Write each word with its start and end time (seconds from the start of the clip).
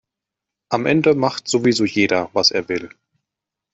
Am 0.69 0.87
Ende 0.87 1.13
macht 1.13 1.47
sowieso 1.47 1.85
jeder, 1.85 2.31
was 2.33 2.49
er 2.49 2.67
will. 2.69 2.89